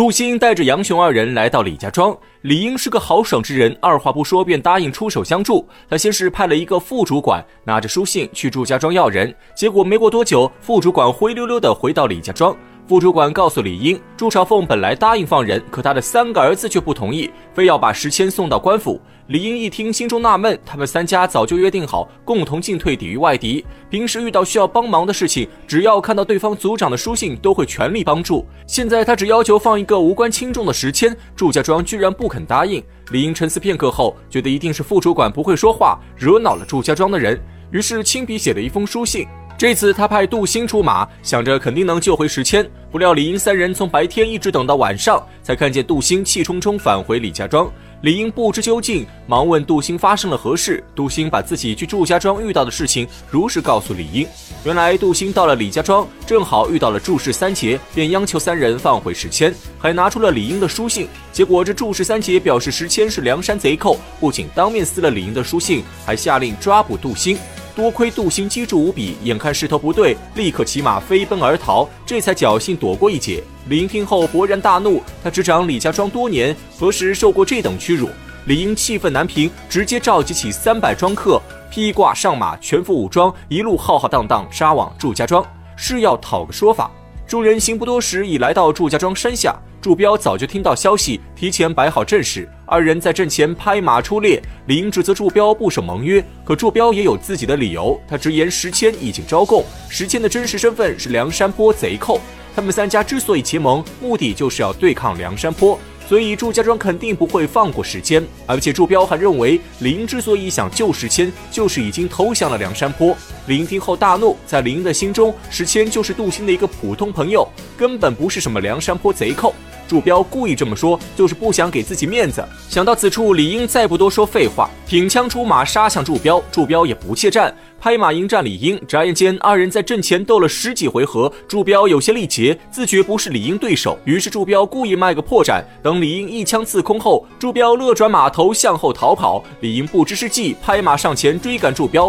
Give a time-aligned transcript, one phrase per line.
[0.00, 5.68] 杜兴带着杨雄二人来到李家庄，李英是个豪爽之人，二话不说便答应出手相助。
[5.90, 12.56] 他先是派了一个副主管拿着书信去祝家庄要人，结果没过多久，副主管灰溜溜的回到李家庄。
[12.90, 19.00] 副主管告诉李英，朱朝凤本来答应放人，可他的三个儿子却不同意，非要把石谦送到官府。
[19.28, 23.64] 李英一听，心中纳闷，他们三家早就约定好，共同进退，抵御外敌。
[23.88, 28.44] 平时遇到需要帮忙的事情，只要看到对方族长的书信，都会全力帮助。
[28.66, 32.82] 现在他只要求放一个无关轻重的石谦，祝家庄居然不肯答应。
[33.12, 39.28] 李英沉思片刻后，觉得一定是副主管不会说话，惹恼了祝家庄的人，于是亲笔写了一封书信。
[39.60, 42.66] 这次他派杜兴出马，想着肯定能救回石谦。
[42.90, 47.70] 不料李英三人从白天一直等到晚上，才看见杜兴气冲冲返回李家庄。
[48.00, 50.82] 李英不知究竟，忙问杜兴发生了何事。
[50.94, 54.26] 杜兴把自己去祝家庄遇到的事情如实告诉李英。
[54.64, 61.06] 原来杜兴到了李家庄，正好遇到了祝氏三杰，便央求三人放回石谦，还拿出了李英的书信。
[61.34, 67.36] 结果这祝氏三杰表示石谦是梁山贼寇，不仅当面撕了李英的书信，还下令抓捕杜兴。
[67.74, 73.42] 多亏杜兴机智无比，眼看势头不对，立刻骑马飞奔而逃，这才侥幸躲过一劫。
[73.68, 78.08] 李英听后勃然大怒，他执掌李家庄多年，何时受过这等屈辱？
[78.46, 85.44] 李英气愤难平，直接召集起三百庄客，披挂上马，全副武装，一路浩浩荡荡杀往祝家庄，
[85.76, 86.90] 是要讨个说法。
[87.26, 89.54] 众人行不多时，已来到祝家庄山下。
[89.80, 92.46] 祝彪早就听到消息，提前摆好阵势。
[92.70, 94.40] 二人在阵前拍马出列。
[94.66, 98.00] 李英指责祝彪不守盟约，可祝彪也有自己的理由。
[98.06, 102.20] 他直言石谦已经招供，石谦的真实身份是梁山坡贼寇。
[102.54, 105.76] 他们三家之所以结盟，目的就是要对抗梁山坡。
[106.08, 113.16] 所以祝家庄肯定不会放过石谦，而且祝彪还认为李英之所以想救石谦，就是已经投降了梁山坡。
[113.46, 119.54] 李英听后大怒，在李英的心中，石谦就是杜兴的一个普通朋友，根本不是什么梁山坡贼寇。
[119.90, 122.40] 祝彪故意这么说，就是不想给自己面子。
[122.68, 126.40] 想到此处，李英再不多说废话，挺枪出马杀向祝彪。
[126.52, 128.80] 祝彪也不怯战，拍马迎战李英。
[128.86, 133.98] 眨眼间，二人在阵前斗了十几回合，祝彪有些力竭，自觉不是李英对手。
[134.04, 139.42] 于是祝彪故意卖个破绽，等李英一枪刺空后，祝彪勒转马头向后逃跑。
[139.58, 142.08] 李英不知是计，拍马上前追赶祝彪。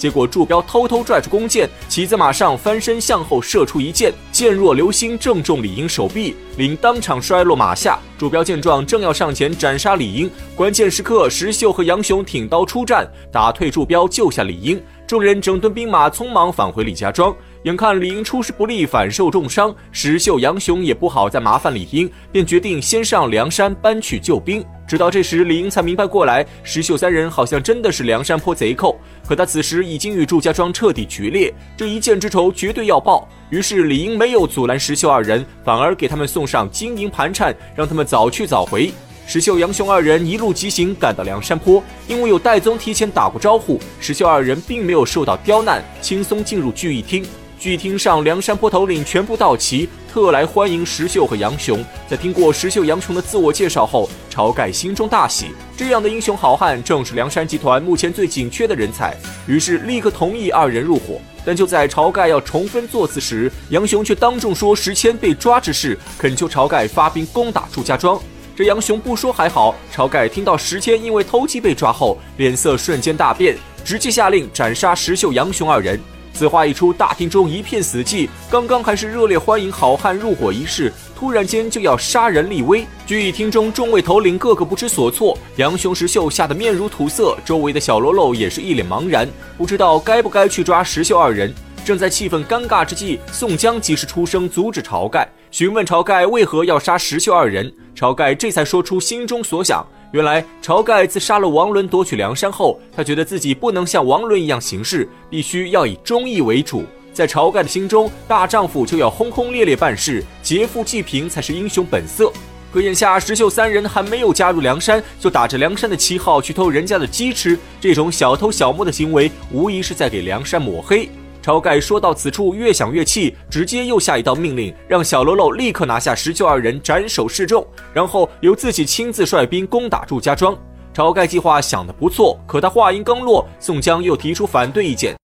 [0.00, 7.98] 结果祝彪偷偷拽出弓箭，骑在马上翻身向后射出一箭，箭若流星，正中李英手臂，李英当场摔落马下。
[8.16, 14.82] 祝彪见状，正要上前斩杀李英，关键时刻石秀和杨雄挺刀出战，打退祝彪，救下李英。
[15.06, 17.36] 众人整顿兵马，匆忙返回李家庄。
[17.64, 24.64] 眼看李英出师不利，反受重伤，石秀、杨雄也不好再麻烦李英，便决定先上梁山搬去救兵。
[24.90, 28.98] 直到这时，李英才明白过来，石秀三人好像真的是梁山坡贼寇。
[29.24, 33.28] 可他此时已经与祝家庄彻底决裂，这一箭之仇绝对要报。
[33.50, 38.92] 于是李英没有阻拦石秀二人，反而给他们送上金银盘缠，让他们早去早回。
[39.28, 41.80] 石秀、杨雄二人一路疾行，赶到梁山坡。
[42.08, 47.24] 因为有戴宗提前打过招呼，石秀二人并没有受到刁难，轻松进入聚义厅。
[47.60, 51.84] 据厅上，梁山坡头领全部到齐，特来欢迎石秀和杨雄。
[52.08, 59.14] 在听过石秀、杨雄的自我介绍后，晁盖心中大喜，这样的英雄好汉正是梁山集团目前最紧缺的人才，
[59.46, 61.20] 于是立刻同意二人入伙。
[61.44, 68.18] 但就在晁盖要重分座次时，杨雄却当众说石谦被抓之事，恳求晁盖发兵攻打祝家庄。
[68.56, 73.54] 这杨雄不说还好，晁盖听到石谦因为偷鸡被抓后，脸色瞬间大变，
[73.84, 76.00] 直接下令斩杀石秀、杨雄二人。
[76.32, 78.28] 此话一出，大厅中一片死寂。
[78.50, 82.86] 刚刚还是热烈欢迎好汉入伙仪式，突然间就要杀人立威。
[83.06, 91.52] 聚义厅中，众位头领个个不知所措，杨雄、石秀吓得面如土色，周围的小喽啰也是一脸茫然，不知道该不该去抓石秀二人。
[91.84, 97.72] 正在气氛尴尬之际，宋江及时出声阻止晁盖，询问晁盖为何要杀石秀二人。
[97.96, 99.84] 晁盖这才说出心中所想。
[100.12, 106.84] 原来晁盖自杀了王伦夺取梁山后，他觉得自己不能像王伦一样行事，必须要以忠义为主。
[107.12, 112.32] 在晁盖的心中，大丈夫就要轰轰烈烈办事，劫富济贫才是英雄本色。
[112.72, 121.08] 可眼下石秀三人还没有加入梁山，就打着梁山的旗号去偷人家的鸡吃，这种小偷小摸的行为，无疑是在给梁山抹黑。
[121.42, 130.56] 晁盖说到此处，越想越气，直接又下一道命令，让小喽啰立刻拿下石秀二人，斩首示众，然后由自己亲自率兵攻打祝家庄。
[130.94, 135.19] 晁盖计划想得不错，可他话音刚落，宋江又提出反对意见。